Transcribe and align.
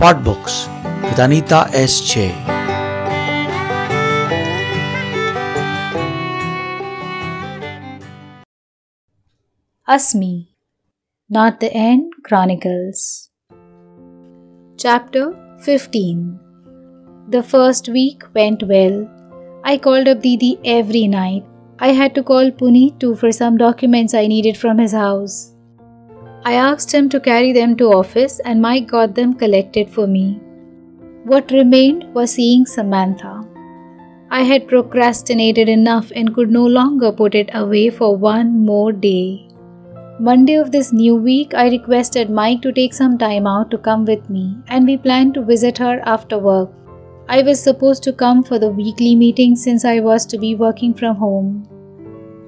Spot 0.00 0.24
Books 0.24 0.66
with 1.02 1.18
Anita 1.18 1.68
S. 1.74 2.00
Che. 2.00 2.28
Asmi 9.86 10.46
Not 11.28 11.60
the 11.60 11.70
End 11.74 12.14
Chronicles 12.24 13.28
Chapter 14.78 15.36
15 15.60 16.40
The 17.28 17.42
first 17.42 17.90
week 17.90 18.22
went 18.32 18.62
well. 18.62 19.06
I 19.64 19.76
called 19.76 20.08
up 20.08 20.22
Didi 20.22 20.58
every 20.64 21.08
night. 21.08 21.44
I 21.78 21.88
had 21.88 22.14
to 22.14 22.22
call 22.22 22.50
Puneet 22.50 22.98
too 22.98 23.16
for 23.16 23.32
some 23.32 23.58
documents 23.58 24.14
I 24.14 24.28
needed 24.28 24.56
from 24.56 24.78
his 24.78 24.92
house. 24.92 25.49
I 26.42 26.54
asked 26.54 26.92
him 26.92 27.08
to 27.10 27.20
carry 27.20 27.52
them 27.52 27.76
to 27.76 27.92
office 27.92 28.40
and 28.40 28.62
Mike 28.62 28.86
got 28.86 29.14
them 29.14 29.34
collected 29.34 29.90
for 29.90 30.06
me. 30.06 30.40
What 31.24 31.50
remained 31.50 32.14
was 32.14 32.30
seeing 32.30 32.64
Samantha. 32.64 33.46
I 34.30 34.42
had 34.44 34.68
procrastinated 34.68 35.68
enough 35.68 36.10
and 36.14 36.34
could 36.34 36.50
no 36.50 36.64
longer 36.64 37.12
put 37.12 37.34
it 37.34 37.50
away 37.52 37.90
for 37.90 38.16
one 38.16 38.64
more 38.64 38.92
day. 38.92 39.48
Monday 40.18 40.54
of 40.54 40.70
this 40.70 40.92
new 40.92 41.16
week, 41.16 41.52
I 41.52 41.68
requested 41.68 42.30
Mike 42.30 42.62
to 42.62 42.72
take 42.72 42.94
some 42.94 43.18
time 43.18 43.46
out 43.46 43.70
to 43.70 43.78
come 43.78 44.04
with 44.04 44.28
me, 44.30 44.54
and 44.68 44.86
we 44.86 44.96
planned 44.96 45.34
to 45.34 45.42
visit 45.42 45.78
her 45.78 46.00
after 46.04 46.38
work. 46.38 46.70
I 47.28 47.42
was 47.42 47.62
supposed 47.62 48.02
to 48.04 48.12
come 48.12 48.42
for 48.42 48.58
the 48.58 48.68
weekly 48.68 49.14
meeting 49.14 49.56
since 49.56 49.84
I 49.84 50.00
was 50.00 50.26
to 50.26 50.38
be 50.38 50.54
working 50.54 50.94
from 50.94 51.16
home. 51.16 51.66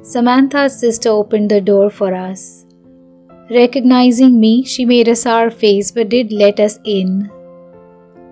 Samantha's 0.02 0.78
sister 0.78 1.08
opened 1.08 1.50
the 1.50 1.60
door 1.60 1.88
for 1.88 2.14
us. 2.14 2.61
Recognizing 3.50 4.40
me, 4.40 4.64
she 4.64 4.84
made 4.84 5.08
a 5.08 5.16
sour 5.16 5.50
face 5.50 5.90
but 5.90 6.08
did 6.08 6.32
let 6.32 6.60
us 6.60 6.78
in. 6.84 7.30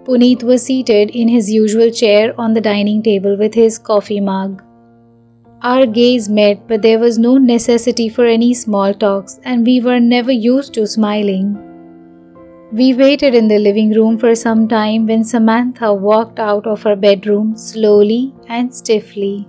Puneet 0.04 0.42
was 0.42 0.62
seated 0.62 1.10
in 1.10 1.28
his 1.28 1.50
usual 1.52 1.90
chair 1.90 2.34
on 2.38 2.54
the 2.54 2.60
dining 2.60 3.02
table 3.02 3.36
with 3.36 3.52
his 3.52 3.78
coffee 3.78 4.20
mug. 4.20 4.62
Our 5.62 5.84
gaze 5.84 6.28
met, 6.28 6.66
but 6.66 6.80
there 6.80 6.98
was 6.98 7.18
no 7.18 7.36
necessity 7.36 8.08
for 8.08 8.24
any 8.24 8.54
small 8.54 8.94
talks, 8.94 9.38
and 9.44 9.66
we 9.66 9.80
were 9.80 10.00
never 10.00 10.32
used 10.32 10.72
to 10.74 10.86
smiling. 10.86 11.58
We 12.72 12.94
waited 12.94 13.34
in 13.34 13.48
the 13.48 13.58
living 13.58 13.92
room 13.92 14.16
for 14.16 14.34
some 14.34 14.68
time 14.68 15.06
when 15.06 15.22
Samantha 15.22 15.92
walked 15.92 16.38
out 16.38 16.66
of 16.66 16.82
her 16.84 16.96
bedroom 16.96 17.56
slowly 17.56 18.32
and 18.48 18.74
stiffly. 18.74 19.46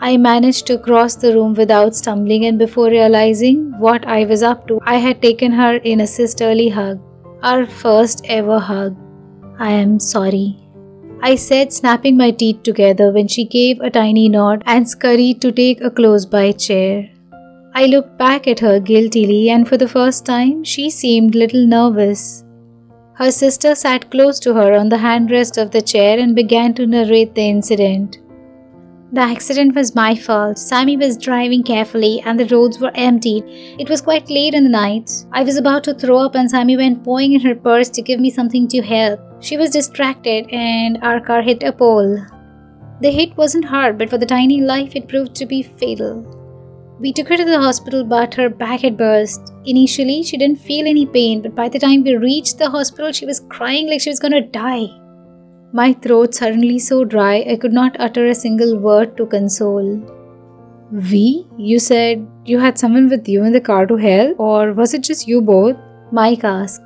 I 0.00 0.16
managed 0.16 0.66
to 0.68 0.78
cross 0.78 1.16
the 1.16 1.34
room 1.34 1.54
without 1.54 1.96
stumbling, 1.96 2.44
and 2.44 2.58
before 2.58 2.88
realizing 2.88 3.72
what 3.80 4.06
I 4.06 4.24
was 4.26 4.44
up 4.44 4.68
to, 4.68 4.78
I 4.84 4.96
had 4.96 5.20
taken 5.20 5.50
her 5.52 5.76
in 5.76 6.00
a 6.00 6.06
sisterly 6.06 6.68
hug, 6.68 7.00
our 7.42 7.66
first 7.66 8.24
ever 8.26 8.60
hug. 8.60 8.96
I 9.58 9.72
am 9.72 9.98
sorry. 9.98 10.56
I 11.20 11.34
said, 11.34 11.72
snapping 11.72 12.16
my 12.16 12.30
teeth 12.30 12.62
together 12.62 13.10
when 13.10 13.26
she 13.26 13.44
gave 13.44 13.80
a 13.80 13.90
tiny 13.90 14.28
nod 14.28 14.62
and 14.66 14.88
scurried 14.88 15.40
to 15.40 15.50
take 15.50 15.80
a 15.80 15.90
close 15.90 16.24
by 16.24 16.52
chair. 16.52 17.10
I 17.74 17.86
looked 17.86 18.16
back 18.18 18.46
at 18.46 18.60
her 18.60 18.78
guiltily, 18.78 19.50
and 19.50 19.66
for 19.66 19.76
the 19.76 19.88
first 19.88 20.24
time, 20.24 20.62
she 20.62 20.90
seemed 20.90 21.34
a 21.34 21.38
little 21.38 21.66
nervous. 21.66 22.44
Her 23.14 23.32
sister 23.32 23.74
sat 23.74 24.12
close 24.12 24.38
to 24.40 24.54
her 24.54 24.74
on 24.74 24.90
the 24.90 24.98
handrest 24.98 25.58
of 25.58 25.72
the 25.72 25.82
chair 25.82 26.20
and 26.20 26.36
began 26.36 26.72
to 26.74 26.86
narrate 26.86 27.34
the 27.34 27.42
incident. 27.42 28.18
The 29.10 29.22
accident 29.22 29.74
was 29.74 29.94
my 29.94 30.14
fault. 30.14 30.58
Sammy 30.58 30.98
was 30.98 31.16
driving 31.16 31.62
carefully 31.62 32.22
and 32.26 32.38
the 32.38 32.46
roads 32.54 32.78
were 32.78 32.92
empty. 32.94 33.42
It 33.78 33.88
was 33.88 34.02
quite 34.02 34.28
late 34.28 34.52
in 34.52 34.64
the 34.64 34.70
night. 34.70 35.10
I 35.32 35.42
was 35.42 35.56
about 35.56 35.82
to 35.84 35.94
throw 35.94 36.18
up 36.18 36.34
and 36.34 36.50
Sammy 36.50 36.76
went 36.76 37.04
pawing 37.04 37.32
in 37.32 37.40
her 37.40 37.54
purse 37.54 37.88
to 37.90 38.02
give 38.02 38.20
me 38.20 38.28
something 38.30 38.68
to 38.68 38.82
help. 38.82 39.18
She 39.40 39.56
was 39.56 39.70
distracted 39.70 40.46
and 40.52 40.98
our 41.02 41.20
car 41.20 41.40
hit 41.40 41.62
a 41.62 41.72
pole. 41.72 42.18
The 43.00 43.10
hit 43.10 43.34
wasn't 43.38 43.64
hard, 43.64 43.96
but 43.96 44.10
for 44.10 44.18
the 44.18 44.26
tiny 44.26 44.60
life 44.60 44.94
it 44.94 45.08
proved 45.08 45.34
to 45.36 45.46
be 45.46 45.62
fatal. 45.62 46.34
We 47.00 47.12
took 47.12 47.28
her 47.28 47.36
to 47.38 47.44
the 47.44 47.60
hospital, 47.60 48.04
but 48.04 48.34
her 48.34 48.50
back 48.50 48.80
had 48.80 48.98
burst. 48.98 49.54
Initially, 49.64 50.22
she 50.22 50.36
didn't 50.36 50.60
feel 50.60 50.86
any 50.86 51.06
pain, 51.06 51.40
but 51.40 51.54
by 51.54 51.68
the 51.70 51.78
time 51.78 52.02
we 52.02 52.16
reached 52.16 52.58
the 52.58 52.68
hospital, 52.68 53.12
she 53.12 53.24
was 53.24 53.46
crying 53.48 53.88
like 53.88 54.00
she 54.00 54.10
was 54.10 54.18
gonna 54.18 54.42
die. 54.42 54.88
My 55.72 55.92
throat 55.92 56.34
suddenly 56.34 56.78
so 56.78 57.04
dry 57.04 57.44
I 57.48 57.56
could 57.56 57.74
not 57.74 57.96
utter 57.98 58.26
a 58.26 58.34
single 58.34 58.78
word 58.78 59.16
to 59.18 59.26
console. 59.26 60.00
We? 60.90 61.46
You 61.58 61.78
said 61.78 62.26
you 62.46 62.58
had 62.58 62.78
someone 62.78 63.10
with 63.10 63.28
you 63.28 63.44
in 63.44 63.52
the 63.52 63.60
car 63.60 63.86
to 63.86 63.96
help, 63.96 64.40
or 64.40 64.72
was 64.72 64.94
it 64.94 65.02
just 65.02 65.28
you 65.28 65.42
both? 65.42 65.76
Mike 66.10 66.44
asked. 66.44 66.82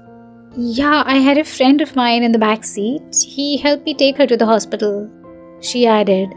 Yeah, 0.56 1.04
I 1.06 1.19
had 1.19 1.38
a 1.38 1.44
friend 1.44 1.81
of 1.81 1.94
mine 1.94 2.25
in 2.25 2.32
the 2.32 2.38
back 2.38 2.65
seat. 2.65 3.25
He 3.25 3.56
helped 3.56 3.84
me 3.84 3.94
take 3.94 4.16
her 4.16 4.26
to 4.26 4.37
the 4.37 4.47
hospital. 4.47 5.09
She 5.60 5.87
added. 5.87 6.34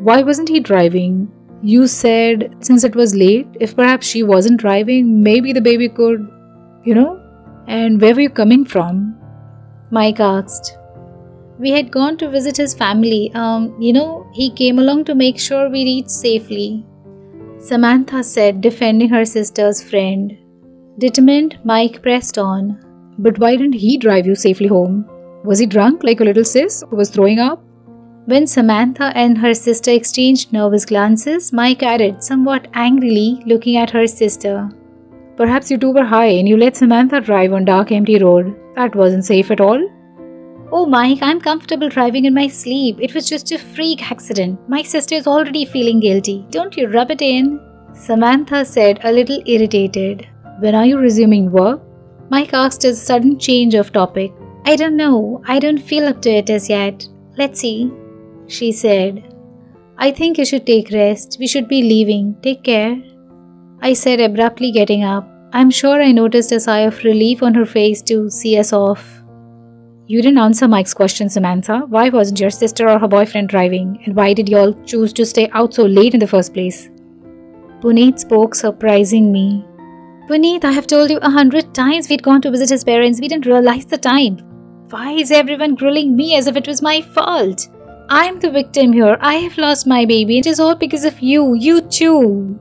Why 0.00 0.22
wasn't 0.22 0.48
he 0.48 0.58
driving? 0.58 1.30
You 1.62 1.86
said 1.86 2.56
since 2.58 2.82
it 2.82 2.96
was 2.96 3.14
late, 3.14 3.46
if 3.60 3.76
perhaps 3.76 4.08
she 4.08 4.24
wasn't 4.24 4.58
driving, 4.58 5.22
maybe 5.22 5.52
the 5.52 5.60
baby 5.60 5.88
could, 5.88 6.28
you 6.82 6.96
know? 6.96 7.22
And 7.68 8.00
where 8.00 8.14
were 8.14 8.20
you 8.22 8.30
coming 8.30 8.64
from? 8.64 9.16
Mike 9.92 10.18
asked. 10.18 10.76
We 11.62 11.70
had 11.70 11.92
gone 11.92 12.16
to 12.16 12.28
visit 12.28 12.56
his 12.56 12.74
family. 12.74 13.30
Um, 13.34 13.80
you 13.80 13.92
know, 13.92 14.26
he 14.32 14.50
came 14.50 14.80
along 14.80 15.04
to 15.04 15.14
make 15.14 15.38
sure 15.38 15.70
we 15.70 15.84
reached 15.84 16.10
safely. 16.10 16.84
Samantha 17.60 18.24
said, 18.24 18.60
defending 18.60 19.08
her 19.10 19.24
sister's 19.24 19.80
friend. 19.80 20.36
Determined, 20.98 21.60
Mike 21.62 22.02
pressed 22.02 22.36
on. 22.36 22.80
But 23.16 23.38
why 23.38 23.54
didn't 23.54 23.74
he 23.84 23.96
drive 23.96 24.26
you 24.26 24.34
safely 24.34 24.66
home? 24.66 25.08
Was 25.44 25.60
he 25.60 25.66
drunk 25.66 26.02
like 26.02 26.20
a 26.20 26.24
little 26.24 26.44
sis 26.44 26.82
who 26.90 26.96
was 26.96 27.10
throwing 27.10 27.38
up? 27.38 27.62
When 28.24 28.48
Samantha 28.48 29.12
and 29.14 29.38
her 29.38 29.54
sister 29.54 29.92
exchanged 29.92 30.52
nervous 30.52 30.84
glances, 30.84 31.52
Mike 31.52 31.84
added, 31.84 32.24
somewhat 32.24 32.66
angrily, 32.74 33.40
looking 33.46 33.76
at 33.76 33.90
her 33.90 34.08
sister. 34.08 34.68
Perhaps 35.36 35.70
you 35.70 35.78
two 35.78 35.92
were 35.92 36.04
high 36.04 36.32
and 36.40 36.48
you 36.48 36.56
let 36.56 36.76
Samantha 36.76 37.20
drive 37.20 37.52
on 37.52 37.64
dark 37.64 37.92
empty 37.92 38.18
road. 38.18 38.52
That 38.74 38.96
wasn't 38.96 39.24
safe 39.24 39.52
at 39.52 39.60
all. 39.60 39.80
Oh, 40.74 40.86
Mike, 40.86 41.18
I'm 41.20 41.38
comfortable 41.38 41.90
driving 41.90 42.24
in 42.24 42.32
my 42.32 42.46
sleep. 42.48 42.96
It 42.98 43.14
was 43.14 43.28
just 43.28 43.52
a 43.52 43.58
freak 43.58 44.10
accident. 44.10 44.58
My 44.70 44.82
sister 44.82 45.14
is 45.14 45.26
already 45.26 45.66
feeling 45.66 46.00
guilty. 46.00 46.46
Don't 46.48 46.74
you 46.78 46.88
rub 46.88 47.10
it 47.10 47.20
in? 47.20 47.60
Samantha 47.92 48.64
said, 48.64 48.98
a 49.04 49.12
little 49.12 49.42
irritated. 49.44 50.26
When 50.60 50.74
are 50.74 50.86
you 50.86 50.96
resuming 50.96 51.52
work? 51.52 51.82
Mike 52.30 52.54
asked 52.54 52.84
a 52.84 52.94
sudden 52.94 53.38
change 53.38 53.74
of 53.74 53.92
topic. 53.92 54.32
I 54.64 54.76
don't 54.76 54.96
know. 54.96 55.42
I 55.46 55.58
don't 55.58 55.76
feel 55.76 56.06
up 56.06 56.22
to 56.22 56.30
it 56.30 56.48
as 56.48 56.70
yet. 56.70 57.06
Let's 57.36 57.60
see. 57.60 57.92
She 58.46 58.72
said. 58.72 59.34
I 59.98 60.10
think 60.10 60.38
you 60.38 60.46
should 60.46 60.66
take 60.66 60.90
rest. 60.90 61.36
We 61.38 61.48
should 61.48 61.68
be 61.68 61.82
leaving. 61.82 62.36
Take 62.42 62.64
care. 62.64 62.96
I 63.82 63.92
said 63.92 64.20
abruptly, 64.20 64.72
getting 64.72 65.04
up. 65.04 65.28
I'm 65.52 65.70
sure 65.70 66.02
I 66.02 66.12
noticed 66.12 66.50
a 66.50 66.60
sigh 66.60 66.80
of 66.80 67.04
relief 67.04 67.42
on 67.42 67.52
her 67.54 67.66
face 67.66 68.00
to 68.02 68.30
see 68.30 68.56
us 68.56 68.72
off. 68.72 69.21
You 70.08 70.20
didn't 70.20 70.38
answer 70.38 70.66
Mike's 70.66 70.94
question, 70.94 71.28
Samantha. 71.28 71.84
Why 71.88 72.08
wasn't 72.08 72.40
your 72.40 72.50
sister 72.50 72.88
or 72.88 72.98
her 72.98 73.06
boyfriend 73.06 73.48
driving? 73.48 74.02
And 74.04 74.16
why 74.16 74.34
did 74.34 74.48
y'all 74.48 74.74
choose 74.84 75.12
to 75.12 75.24
stay 75.24 75.48
out 75.52 75.74
so 75.74 75.84
late 75.84 76.12
in 76.12 76.20
the 76.20 76.26
first 76.26 76.52
place? 76.52 76.90
Puneet 77.80 78.18
spoke, 78.18 78.54
surprising 78.54 79.30
me. 79.30 79.64
Puneet, 80.26 80.64
I 80.64 80.72
have 80.72 80.88
told 80.88 81.10
you 81.10 81.18
a 81.18 81.30
hundred 81.30 81.72
times 81.72 82.08
we'd 82.08 82.22
gone 82.22 82.42
to 82.42 82.50
visit 82.50 82.70
his 82.70 82.82
parents. 82.84 83.20
We 83.20 83.28
didn't 83.28 83.46
realize 83.46 83.86
the 83.86 83.96
time. 83.96 84.38
Why 84.90 85.12
is 85.12 85.30
everyone 85.30 85.76
grilling 85.76 86.16
me 86.16 86.36
as 86.36 86.48
if 86.48 86.56
it 86.56 86.66
was 86.66 86.82
my 86.82 87.00
fault? 87.00 87.68
I'm 88.08 88.40
the 88.40 88.50
victim 88.50 88.92
here. 88.92 89.16
I 89.20 89.34
have 89.36 89.56
lost 89.56 89.86
my 89.86 90.04
baby. 90.04 90.38
It 90.38 90.46
is 90.46 90.58
all 90.58 90.74
because 90.74 91.04
of 91.04 91.20
you. 91.20 91.54
You 91.54 91.80
too. 91.80 92.58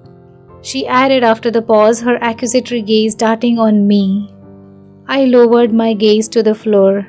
She 0.62 0.86
added 0.86 1.24
after 1.24 1.50
the 1.50 1.62
pause, 1.62 2.02
her 2.02 2.18
accusatory 2.22 2.84
gaze 2.84 3.16
darting 3.16 3.58
on 3.58 3.88
me. 3.88 4.32
I 5.08 5.26
lowered 5.26 5.74
my 5.74 5.94
gaze 5.96 6.30
to 6.30 6.44
the 6.44 6.54
floor. 6.54 7.08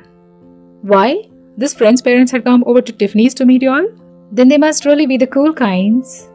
Why? 0.83 1.29
This 1.55 1.73
friend's 1.73 2.01
parents 2.01 2.33
had 2.33 2.43
come 2.43 2.61
over 2.67 2.81
to 2.81 2.91
Tiffany's 2.91 3.33
to 3.35 3.45
meet 3.45 3.61
you 3.61 3.71
all? 3.71 3.87
Then 4.33 4.49
they 4.49 4.57
must 4.57 4.83
really 4.83 5.05
be 5.05 5.15
the 5.15 5.27
cool 5.27 5.53
kinds. 5.53 6.27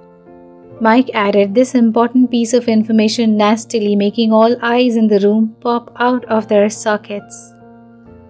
Mike 0.81 1.11
added 1.13 1.55
this 1.55 1.75
important 1.75 2.31
piece 2.31 2.55
of 2.55 2.67
information 2.67 3.37
nastily, 3.37 3.95
making 3.95 4.33
all 4.33 4.57
eyes 4.63 4.97
in 4.97 5.09
the 5.09 5.21
room 5.21 5.55
pop 5.61 5.93
out 5.97 6.25
of 6.27 6.49
their 6.49 6.71
sockets. 6.71 7.53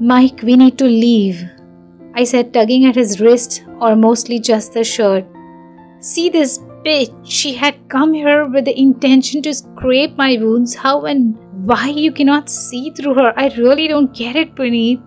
Mike, 0.01 0.43
we 0.43 0.57
need 0.57 0.77
to 0.79 0.87
leave, 0.87 1.45
I 2.15 2.25
said, 2.25 2.53
tugging 2.53 2.85
at 2.87 2.97
his 2.97 3.21
wrist, 3.21 3.63
or 3.81 3.95
mostly 3.95 4.41
just 4.41 4.73
the 4.75 4.83
shirt. 4.83 5.25
See 6.01 6.31
this 6.31 6.59
bitch, 6.85 7.15
she 7.23 7.55
had 7.55 7.77
come 7.89 8.13
here 8.13 8.47
with 8.47 8.65
the 8.65 8.77
intention 8.77 9.41
to 9.43 9.55
scrape 9.55 10.17
my 10.17 10.37
wounds. 10.37 10.75
How 10.75 11.05
and 11.05 11.39
why 11.65 11.89
you 11.91 12.11
cannot 12.11 12.51
see 12.51 12.91
through 12.91 13.15
her? 13.15 13.33
I 13.37 13.55
really 13.57 13.87
don't 13.87 14.13
get 14.13 14.35
it, 14.35 14.57
Puneet. 14.57 15.01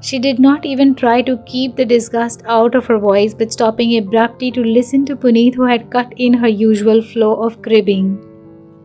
She 0.00 0.18
did 0.18 0.38
not 0.38 0.66
even 0.66 0.94
try 0.94 1.22
to 1.22 1.38
keep 1.46 1.74
the 1.74 1.84
disgust 1.84 2.42
out 2.46 2.74
of 2.74 2.86
her 2.86 2.98
voice, 2.98 3.34
but 3.34 3.52
stopping 3.52 3.96
abruptly 3.96 4.50
to 4.52 4.62
listen 4.62 5.04
to 5.06 5.16
Puneet, 5.16 5.54
who 5.54 5.64
had 5.64 5.90
cut 5.90 6.12
in 6.16 6.34
her 6.34 6.48
usual 6.48 7.02
flow 7.02 7.34
of 7.42 7.62
cribbing. 7.62 8.22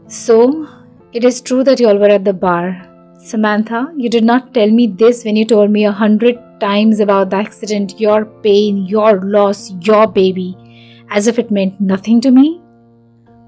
So, 0.07 0.67
it 1.13 1.25
is 1.25 1.41
true 1.41 1.63
that 1.65 1.79
you 1.79 1.89
all 1.89 1.97
were 1.97 2.07
at 2.07 2.23
the 2.23 2.33
bar. 2.33 2.87
Samantha, 3.19 3.93
you 3.97 4.09
did 4.09 4.23
not 4.23 4.53
tell 4.53 4.71
me 4.71 4.87
this 4.87 5.23
when 5.25 5.35
you 5.35 5.45
told 5.45 5.69
me 5.69 5.85
a 5.85 5.91
hundred 5.91 6.39
times 6.59 6.99
about 6.99 7.29
the 7.29 7.35
accident, 7.35 7.99
your 7.99 8.25
pain, 8.25 8.85
your 8.85 9.21
loss, 9.21 9.71
your 9.81 10.07
baby, 10.07 10.57
as 11.09 11.27
if 11.27 11.37
it 11.37 11.51
meant 11.51 11.79
nothing 11.79 12.21
to 12.21 12.31
me. 12.31 12.61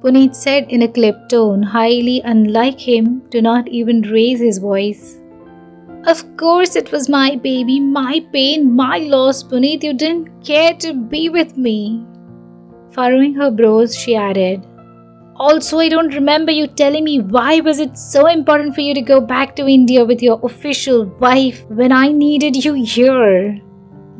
Puneet 0.01 0.35
said 0.35 0.69
in 0.69 0.81
a 0.81 0.87
clipped 0.87 1.29
tone, 1.29 1.63
highly 1.63 2.21
unlike 2.25 2.79
him, 2.79 3.23
to 3.31 3.41
not 3.41 3.67
even 3.69 4.01
raise 4.01 4.41
his 4.41 4.57
voice. 4.57 5.17
Of 6.05 6.35
course, 6.37 6.75
it 6.75 6.91
was 6.91 7.07
my 7.07 7.35
baby, 7.35 7.79
my 7.79 8.25
pain, 8.33 8.73
my 8.75 8.97
loss, 8.97 9.41
Puneet. 9.43 9.83
You 9.83 9.93
didn't 9.93 10.43
care 10.43 10.73
to 10.75 10.93
be 10.93 11.29
with 11.29 11.57
me. 11.57 12.05
Furrowing 12.91 13.33
her 13.35 13.49
brows, 13.49 13.95
she 13.95 14.15
added, 14.15 14.65
also, 15.35 15.79
I 15.79 15.89
don't 15.89 16.13
remember 16.13 16.51
you 16.51 16.67
telling 16.67 17.03
me 17.05 17.19
why 17.19 17.59
was 17.59 17.79
it 17.79 17.97
so 17.97 18.27
important 18.27 18.75
for 18.75 18.81
you 18.81 18.93
to 18.93 19.01
go 19.01 19.19
back 19.19 19.55
to 19.55 19.67
India 19.67 20.05
with 20.05 20.21
your 20.21 20.39
official 20.43 21.05
wife 21.19 21.65
when 21.69 21.91
I 21.91 22.11
needed 22.11 22.63
you 22.63 22.73
here. 22.75 23.59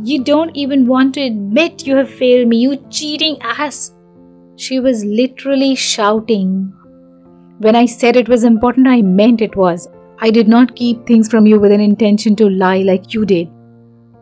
You 0.04 0.24
don't 0.24 0.56
even 0.56 0.88
want 0.88 1.14
to 1.14 1.22
admit 1.22 1.86
you 1.86 1.96
have 1.98 2.10
failed 2.10 2.48
me, 2.48 2.58
you 2.58 2.78
cheating 2.90 3.38
ass. 3.42 3.94
She 4.56 4.80
was 4.80 5.06
literally 5.06 5.76
shouting. 5.76 6.74
When 7.60 7.76
I 7.76 7.86
said 7.86 8.16
it 8.16 8.28
was 8.28 8.44
important, 8.44 8.88
I 8.88 9.04
meant 9.04 9.42
it 9.42 9.56
was. 9.56 9.88
I 10.20 10.30
did 10.32 10.48
not 10.48 10.76
keep 10.76 11.06
things 11.06 11.30
from 11.30 11.46
you 11.46 11.60
with 11.60 11.72
an 11.72 11.82
intention 11.82 12.36
to 12.38 12.50
lie 12.50 12.80
like 12.80 13.14
you 13.14 13.26
did. 13.26 13.50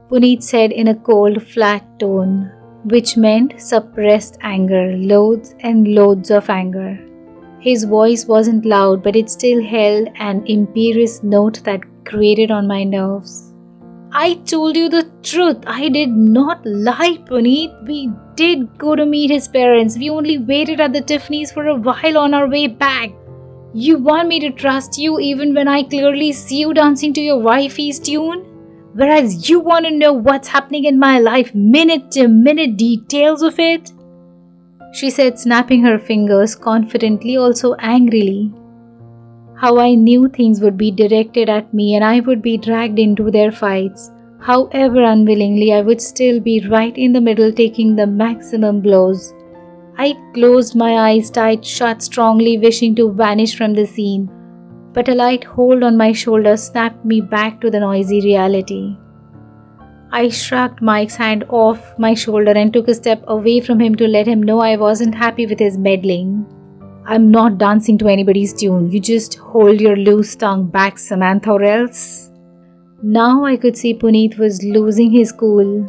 Puneet 0.10 0.44
said 0.44 0.72
in 0.72 0.88
a 0.88 0.96
cold, 0.96 1.42
flat 1.48 2.00
tone 2.00 2.52
which 2.84 3.18
meant 3.18 3.60
suppressed 3.62 4.38
anger, 4.42 4.96
loads 4.98 5.56
and 5.60 5.88
loads 5.88 6.32
of 6.32 6.50
anger. 6.50 7.00
His 7.60 7.84
voice 7.84 8.26
wasn't 8.26 8.66
loud, 8.66 9.04
but 9.04 9.16
it 9.16 9.30
still 9.30 9.64
held 9.64 10.10
an 10.16 10.44
imperious 10.48 11.22
note 11.22 11.64
that 11.64 11.82
grated 12.04 12.50
on 12.50 12.68
my 12.68 12.84
nerves. 12.84 13.54
I 14.12 14.34
told 14.46 14.76
you 14.76 14.90
the 14.90 15.10
truth. 15.24 15.58
I 15.68 15.88
did 15.90 16.10
not 16.10 16.66
lie, 16.66 17.20
Puneet. 17.28 17.72
We 17.88 18.12
did 18.36 18.78
go 18.78 18.96
to 18.96 19.06
meet 19.06 19.30
his 19.30 19.48
parents. 19.48 19.98
We 19.98 20.10
only 20.10 20.38
waited 20.38 20.82
at 20.82 20.92
the 20.92 21.02
Tiffany's 21.02 21.52
for 21.52 21.68
a 21.68 21.76
while 21.76 22.18
on 22.18 22.34
our 22.34 22.50
way 22.50 22.68
back. 22.68 23.12
You 23.74 23.98
want 24.00 24.28
me 24.28 24.42
to 24.42 24.52
trust 24.52 24.98
you 24.98 25.18
even 25.20 25.54
when 25.54 25.70
I 25.70 25.84
clearly 25.84 26.34
see 26.34 26.60
you 26.60 26.74
dancing 26.74 27.14
to 27.14 27.22
your 27.22 27.40
wifey's 27.40 28.00
tune? 28.00 28.40
Whereas 28.94 29.50
you 29.50 29.62
want 29.62 29.86
to 29.86 29.92
know 29.92 30.12
what's 30.12 30.50
happening 30.50 30.84
in 30.84 31.00
my 31.00 31.20
life, 31.20 31.56
minute 31.56 32.12
to 32.12 32.28
minute 32.28 32.76
details 32.76 33.42
of 33.42 33.58
it? 33.60 33.94
She 34.92 35.10
said, 35.10 35.40
snapping 35.40 35.84
her 35.84 35.98
fingers 35.98 36.54
confidently, 36.54 37.38
also 37.38 37.76
angrily. 37.76 38.52
How 39.56 39.80
I 39.80 39.96
knew 39.96 40.28
things 40.28 40.60
would 40.60 40.76
be 40.76 40.92
directed 40.92 41.48
at 41.48 41.74
me 41.74 41.96
and 41.96 42.04
I 42.04 42.20
would 42.20 42.42
be 42.42 42.58
dragged 42.58 43.00
into 43.00 43.32
their 43.32 43.54
fights. 43.54 44.12
However 44.42 45.02
unwillingly, 45.04 45.72
I 45.72 45.80
would 45.80 46.02
still 46.02 46.42
be 46.42 46.68
right 46.68 46.98
in 46.98 47.14
the 47.14 47.22
middle 47.22 47.54
taking 47.54 47.96
the 47.96 48.08
maximum 48.08 48.82
blows. 48.82 49.34
I 50.04 50.14
closed 50.36 50.76
my 50.76 50.92
eyes 51.08 51.30
tight 51.40 51.66
shut, 51.78 52.02
strongly 52.10 52.58
wishing 52.68 52.96
to 53.02 53.12
vanish 53.24 53.58
from 53.58 53.74
the 53.74 53.88
scene 53.96 54.30
but 54.94 55.08
a 55.08 55.16
light 55.16 55.44
hold 55.44 55.84
on 55.84 55.98
my 55.98 56.12
shoulder 56.12 56.58
snapped 56.58 57.06
me 57.06 57.22
back 57.22 57.62
to 57.62 57.70
the 57.70 57.80
noisy 57.80 58.22
reality. 58.22 58.98
I 60.12 60.28
shrugged 60.28 60.82
Mike's 60.82 61.16
hand 61.16 61.46
off 61.50 61.98
my 61.98 62.14
shoulder 62.14 62.52
and 62.52 62.74
took 62.74 62.90
a 62.90 62.94
step 62.94 63.24
away 63.28 63.62
from 63.62 63.80
him 63.80 63.96
to 63.96 64.08
let 64.08 64.28
him 64.28 64.44
know 64.44 64.60
I 64.60 64.76
wasn't 64.76 65.16
happy 65.16 65.46
with 65.46 65.60
his 65.60 65.78
meddling. 65.78 66.46
I'm 67.06 67.32
not 67.32 67.58
dancing 67.58 67.98
to 68.00 68.10
anybody's 68.10 68.54
tune. 68.54 68.92
You 68.92 69.00
just 69.00 69.36
hold 69.36 69.80
your 69.80 69.96
loose 69.96 70.36
tongue 70.36 70.70
back, 70.70 71.00
Samantha, 71.00 71.52
or 71.52 71.64
else. 71.64 72.30
Now 73.02 73.46
I 73.46 73.56
could 73.56 73.78
see 73.78 73.94
Puneet 73.94 74.38
was 74.38 74.62
losing 74.64 75.12
his 75.12 75.32
cool. 75.32 75.84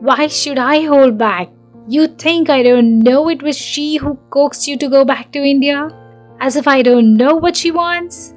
Why 0.00 0.28
should 0.28 0.58
I 0.58 0.82
hold 0.82 1.18
back? 1.18 1.48
You 1.88 2.06
think 2.06 2.50
I 2.50 2.62
don't 2.62 3.00
know 3.00 3.28
it 3.28 3.42
was 3.42 3.56
she 3.56 3.96
who 3.96 4.18
coaxed 4.30 4.68
you 4.68 4.78
to 4.78 4.88
go 4.88 5.04
back 5.04 5.32
to 5.32 5.38
India? 5.38 5.90
as 6.42 6.56
if 6.56 6.66
I 6.66 6.82
don't 6.82 7.16
know 7.16 7.36
what 7.36 7.56
she 7.56 7.70
wants? 7.70 8.34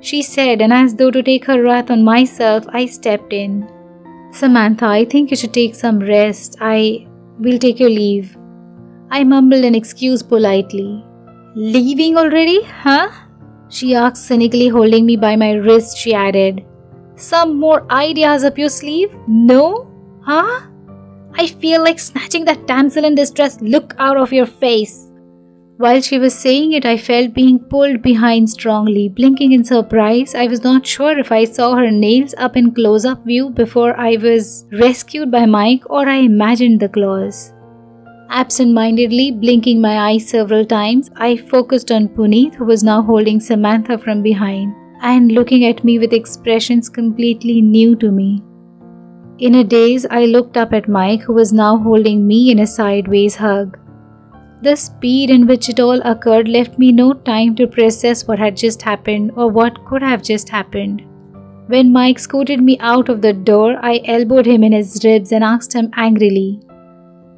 She 0.00 0.22
said, 0.22 0.62
and 0.62 0.72
as 0.72 0.94
though 0.94 1.10
to 1.10 1.22
take 1.22 1.44
her 1.44 1.62
wrath 1.62 1.90
on 1.90 2.02
myself, 2.02 2.64
I 2.68 2.86
stepped 2.86 3.34
in. 3.34 3.68
Samantha, 4.32 4.86
I 4.86 5.04
think 5.04 5.30
you 5.30 5.36
should 5.36 5.52
take 5.52 5.74
some 5.74 5.98
rest. 5.98 6.56
I 6.60 7.06
will 7.38 7.58
take 7.58 7.80
your 7.80 7.90
leave. 7.90 8.34
I 9.10 9.24
mumbled 9.24 9.64
an 9.64 9.74
excuse 9.74 10.22
politely. 10.22 11.04
Leaving 11.54 12.16
already, 12.16 12.62
huh? 12.62 13.10
She 13.68 13.94
asked 13.94 14.26
cynically, 14.26 14.68
holding 14.68 15.04
me 15.04 15.16
by 15.16 15.36
my 15.36 15.52
wrist. 15.52 15.98
She 15.98 16.14
added, 16.14 16.64
Some 17.16 17.58
more 17.58 17.84
ideas 17.92 18.44
up 18.44 18.56
your 18.56 18.70
sleeve? 18.70 19.14
No? 19.26 19.90
Huh? 20.22 20.62
I 21.40 21.46
feel 21.46 21.84
like 21.84 22.00
snatching 22.00 22.44
that 22.46 22.66
damsel 22.66 23.04
in 23.04 23.14
distress 23.14 23.60
look 23.60 23.94
out 23.98 24.16
of 24.16 24.32
your 24.32 24.46
face. 24.46 25.08
While 25.76 26.00
she 26.00 26.18
was 26.18 26.34
saying 26.34 26.72
it, 26.72 26.84
I 26.84 26.96
felt 26.96 27.32
being 27.32 27.60
pulled 27.60 28.02
behind 28.02 28.50
strongly. 28.50 29.08
Blinking 29.08 29.52
in 29.52 29.62
surprise, 29.62 30.34
I 30.34 30.48
was 30.48 30.64
not 30.64 30.84
sure 30.84 31.16
if 31.16 31.30
I 31.30 31.44
saw 31.44 31.76
her 31.76 31.92
nails 31.92 32.34
up 32.38 32.56
in 32.56 32.74
close 32.74 33.04
up 33.04 33.24
view 33.24 33.50
before 33.50 33.96
I 33.96 34.16
was 34.16 34.66
rescued 34.72 35.30
by 35.30 35.46
Mike 35.46 35.88
or 35.88 36.08
I 36.08 36.16
imagined 36.16 36.80
the 36.80 36.88
claws. 36.88 37.52
Absent 38.30 38.72
mindedly, 38.72 39.30
blinking 39.30 39.80
my 39.80 40.10
eyes 40.10 40.28
several 40.28 40.66
times, 40.66 41.08
I 41.14 41.36
focused 41.36 41.92
on 41.92 42.08
Puneet, 42.08 42.56
who 42.56 42.64
was 42.64 42.82
now 42.82 43.00
holding 43.00 43.38
Samantha 43.38 43.96
from 43.96 44.24
behind 44.24 44.74
and 45.02 45.30
looking 45.30 45.64
at 45.66 45.84
me 45.84 46.00
with 46.00 46.12
expressions 46.12 46.88
completely 46.88 47.62
new 47.62 47.94
to 47.94 48.10
me. 48.10 48.42
In 49.40 49.54
a 49.54 49.62
daze, 49.62 50.04
I 50.10 50.24
looked 50.24 50.56
up 50.56 50.72
at 50.72 50.88
Mike, 50.88 51.20
who 51.20 51.32
was 51.32 51.52
now 51.52 51.76
holding 51.76 52.26
me 52.26 52.50
in 52.50 52.58
a 52.58 52.66
sideways 52.66 53.36
hug. 53.36 53.78
The 54.62 54.74
speed 54.74 55.30
in 55.30 55.46
which 55.46 55.68
it 55.68 55.78
all 55.78 56.00
occurred 56.02 56.48
left 56.48 56.76
me 56.76 56.90
no 56.90 57.12
time 57.12 57.54
to 57.54 57.68
process 57.68 58.26
what 58.26 58.40
had 58.40 58.56
just 58.56 58.82
happened 58.82 59.30
or 59.36 59.48
what 59.48 59.84
could 59.84 60.02
have 60.02 60.24
just 60.24 60.48
happened. 60.48 61.02
When 61.68 61.92
Mike 61.92 62.18
scooted 62.18 62.60
me 62.60 62.78
out 62.80 63.08
of 63.08 63.22
the 63.22 63.32
door, 63.32 63.76
I 63.80 64.00
elbowed 64.06 64.46
him 64.46 64.64
in 64.64 64.72
his 64.72 65.00
ribs 65.04 65.30
and 65.30 65.44
asked 65.44 65.72
him 65.72 65.92
angrily, 65.94 66.60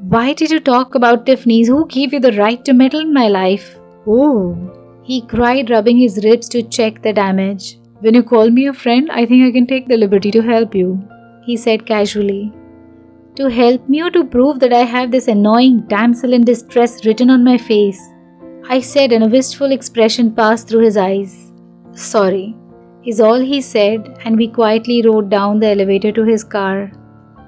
Why 0.00 0.32
did 0.32 0.50
you 0.50 0.60
talk 0.60 0.94
about 0.94 1.26
Tiffany's? 1.26 1.68
Who 1.68 1.86
gave 1.86 2.14
you 2.14 2.20
the 2.20 2.32
right 2.32 2.64
to 2.64 2.72
meddle 2.72 3.00
in 3.00 3.12
my 3.12 3.28
life? 3.28 3.78
Oh, 4.06 4.56
he 5.02 5.20
cried, 5.20 5.68
rubbing 5.68 5.98
his 5.98 6.24
ribs 6.24 6.48
to 6.50 6.62
check 6.62 7.02
the 7.02 7.12
damage. 7.12 7.78
When 7.98 8.14
you 8.14 8.22
call 8.22 8.48
me 8.48 8.68
a 8.68 8.72
friend, 8.72 9.10
I 9.12 9.26
think 9.26 9.46
I 9.46 9.52
can 9.52 9.66
take 9.66 9.86
the 9.86 9.98
liberty 9.98 10.30
to 10.30 10.40
help 10.40 10.74
you, 10.74 11.06
he 11.42 11.56
said 11.56 11.86
casually 11.86 12.52
to 13.36 13.48
help 13.48 13.88
me 13.88 14.02
or 14.02 14.10
to 14.10 14.24
prove 14.24 14.60
that 14.60 14.72
I 14.72 14.84
have 14.84 15.10
this 15.10 15.28
annoying 15.28 15.80
damsel 15.82 16.32
in 16.32 16.44
distress 16.44 17.04
written 17.06 17.30
on 17.30 17.44
my 17.44 17.56
face? 17.56 18.00
I 18.68 18.80
said, 18.80 19.12
and 19.12 19.24
a 19.24 19.28
wistful 19.28 19.72
expression 19.72 20.34
passed 20.34 20.68
through 20.68 20.84
his 20.84 20.96
eyes. 20.96 21.52
Sorry, 21.92 22.56
is 23.04 23.20
all 23.20 23.40
he 23.40 23.60
said, 23.60 24.18
and 24.24 24.36
we 24.36 24.48
quietly 24.48 25.02
rode 25.02 25.30
down 25.30 25.58
the 25.58 25.68
elevator 25.68 26.12
to 26.12 26.24
his 26.24 26.44
car. 26.44 26.92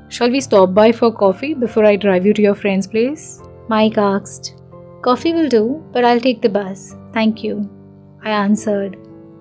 Shall 0.09 0.31
we 0.31 0.41
stop 0.41 0.75
by 0.75 0.93
for 0.93 1.13
coffee 1.13 1.55
before 1.55 1.85
I 1.85 1.97
drive 1.97 2.27
you 2.27 2.35
to 2.35 2.43
your 2.43 2.55
friend's 2.55 2.87
place? 2.87 3.43
Mike 3.69 3.99
asked. 3.99 4.57
Coffee 5.03 5.33
will 5.33 5.49
do, 5.49 5.85
but 5.93 6.05
I'll 6.05 6.21
take 6.21 6.43
the 6.43 6.49
bus. 6.49 6.95
Thank 7.13 7.43
you. 7.43 7.69
I 8.25 8.31
answered. 8.31 8.97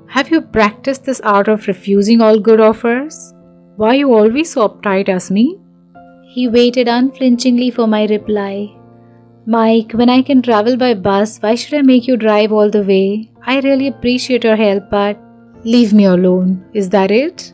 Have 0.08 0.30
you 0.30 0.42
practiced 0.42 1.06
this 1.06 1.22
art 1.22 1.48
of 1.48 1.68
refusing 1.68 2.22
all 2.22 2.40
good 2.40 2.60
offers? 2.60 3.34
Why 3.82 3.96
you 3.96 4.14
always 4.14 4.52
so 4.52 4.70
uptight 4.70 5.10
as 5.10 5.32
me? 5.32 5.60
He 6.34 6.48
waited 6.48 6.88
unflinchingly 6.88 7.72
for 7.72 7.88
my 7.88 8.06
reply. 8.06 8.72
Mike, 9.48 9.94
when 9.94 10.08
I 10.08 10.22
can 10.22 10.44
travel 10.44 10.78
by 10.78 10.94
bus, 10.94 11.40
why 11.40 11.56
should 11.56 11.74
I 11.80 11.82
make 11.82 12.08
you 12.08 12.16
drive 12.16 12.52
all 12.52 12.70
the 12.70 12.84
way? 12.84 13.32
I 13.44 13.60
really 13.62 13.88
appreciate 13.88 14.44
your 14.44 14.56
help, 14.56 14.92
but 14.92 15.18
leave 15.64 15.94
me 15.94 16.06
alone. 16.06 16.64
Is 16.76 16.90
that 16.90 17.10
it? 17.10 17.54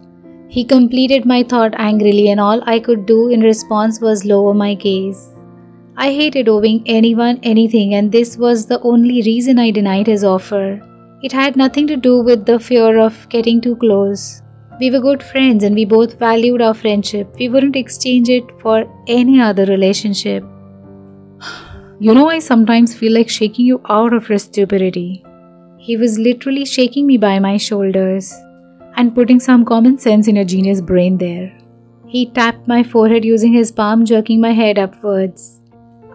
He 0.49 0.65
completed 0.65 1.25
my 1.25 1.43
thought 1.43 1.73
angrily, 1.77 2.27
and 2.29 2.41
all 2.41 2.61
I 2.65 2.81
could 2.81 3.05
do 3.05 3.29
in 3.29 3.39
response 3.39 4.01
was 4.01 4.25
lower 4.25 4.53
my 4.53 4.73
gaze. 4.73 5.29
I 5.95 6.11
hated 6.11 6.49
owing 6.49 6.83
anyone 6.87 7.39
anything, 7.43 7.93
and 7.93 8.11
this 8.11 8.35
was 8.35 8.65
the 8.65 8.81
only 8.81 9.21
reason 9.21 9.59
I 9.59 9.71
denied 9.71 10.07
his 10.07 10.25
offer. 10.25 10.81
It 11.23 11.31
had 11.31 11.55
nothing 11.55 11.87
to 11.87 11.95
do 11.95 12.19
with 12.21 12.45
the 12.45 12.59
fear 12.59 12.99
of 12.99 13.29
getting 13.29 13.61
too 13.61 13.77
close. 13.77 14.41
We 14.79 14.91
were 14.91 14.99
good 14.99 15.23
friends 15.23 15.63
and 15.63 15.73
we 15.73 15.85
both 15.85 16.19
valued 16.19 16.61
our 16.61 16.73
friendship. 16.73 17.35
We 17.39 17.49
wouldn't 17.49 17.75
exchange 17.75 18.29
it 18.29 18.43
for 18.61 18.85
any 19.07 19.41
other 19.41 19.65
relationship. 19.65 20.43
You 21.99 22.13
know, 22.13 22.29
I 22.29 22.37
sometimes 22.37 22.93
feel 22.93 23.13
like 23.13 23.27
shaking 23.27 23.65
you 23.65 23.81
out 23.89 24.13
of 24.13 24.29
your 24.29 24.37
stupidity. 24.37 25.25
He 25.79 25.97
was 25.97 26.19
literally 26.19 26.63
shaking 26.63 27.07
me 27.07 27.17
by 27.17 27.39
my 27.39 27.57
shoulders 27.57 28.31
and 28.97 29.15
putting 29.15 29.39
some 29.39 29.65
common 29.65 29.97
sense 29.97 30.27
in 30.27 30.35
your 30.35 30.45
genius 30.45 30.79
brain 30.79 31.17
there. 31.17 31.51
He 32.05 32.27
tapped 32.27 32.67
my 32.67 32.83
forehead 32.83 33.25
using 33.25 33.53
his 33.53 33.71
palm, 33.71 34.05
jerking 34.05 34.39
my 34.39 34.51
head 34.51 34.77
upwards. 34.77 35.59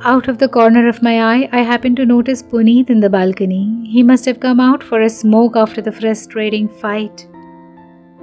Out 0.05 0.29
of 0.29 0.39
the 0.39 0.49
corner 0.49 0.89
of 0.89 1.03
my 1.03 1.23
eye, 1.23 1.49
I 1.53 1.63
happened 1.63 1.97
to 1.97 2.07
notice 2.07 2.43
Puneet 2.43 2.91
in 2.91 3.01
the 3.01 3.11
balcony. 3.11 3.85
He 3.89 4.05
must 4.05 4.25
have 4.25 4.41
come 4.41 4.61
out 4.61 4.83
for 4.85 5.01
a 5.01 5.11
smoke 5.11 5.57
after 5.57 5.83
the 5.83 5.93
frustrating 5.93 6.69
fight. 6.69 7.27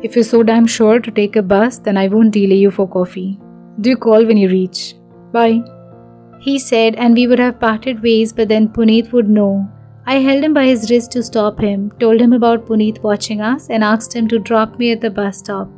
If 0.01 0.15
you're 0.15 0.23
so 0.23 0.43
damn 0.43 0.65
sure 0.65 0.99
to 0.99 1.11
take 1.11 1.35
a 1.35 1.41
bus, 1.41 1.77
then 1.77 1.97
I 1.97 2.07
won't 2.07 2.31
delay 2.31 2.55
you 2.55 2.71
for 2.71 2.87
coffee. 2.87 3.37
Do 3.81 3.97
call 3.97 4.25
when 4.25 4.37
you 4.37 4.47
reach. 4.47 4.95
Bye. 5.33 5.61
He 6.39 6.57
said, 6.57 6.95
and 6.95 7.13
we 7.15 7.27
would 7.27 7.39
have 7.39 7.59
parted 7.59 8.01
ways, 8.01 8.31
but 8.31 8.47
then 8.47 8.69
Puneet 8.69 9.11
would 9.11 9.29
know. 9.29 9.69
I 10.05 10.19
held 10.19 10.43
him 10.43 10.53
by 10.53 10.67
his 10.67 10.89
wrist 10.89 11.11
to 11.11 11.23
stop 11.23 11.59
him, 11.59 11.91
told 11.99 12.21
him 12.21 12.31
about 12.31 12.65
Puneet 12.65 13.03
watching 13.03 13.41
us, 13.41 13.69
and 13.69 13.83
asked 13.83 14.15
him 14.15 14.29
to 14.29 14.39
drop 14.39 14.79
me 14.79 14.93
at 14.93 15.01
the 15.01 15.09
bus 15.09 15.39
stop. 15.39 15.69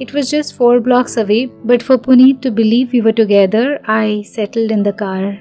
It 0.00 0.12
was 0.12 0.28
just 0.28 0.56
four 0.56 0.80
blocks 0.80 1.16
away, 1.16 1.46
but 1.46 1.82
for 1.84 1.96
Puneet 1.96 2.42
to 2.42 2.50
believe 2.50 2.92
we 2.92 3.00
were 3.00 3.12
together, 3.12 3.80
I 3.86 4.22
settled 4.26 4.72
in 4.72 4.82
the 4.82 4.92
car. 4.92 5.38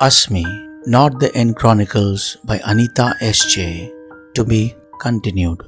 Asmi, 0.00 0.67
Not 0.88 1.20
the 1.20 1.28
End 1.36 1.54
Chronicles 1.54 2.38
by 2.44 2.62
Anita 2.64 3.14
S.J. 3.20 3.92
To 4.36 4.42
be 4.42 4.74
continued. 5.02 5.60